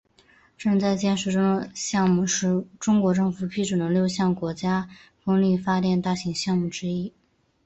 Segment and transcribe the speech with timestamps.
[0.57, 4.89] 正在建设中的项目是中国政府批准的六项国家
[5.23, 7.13] 风力发电大型项目之一。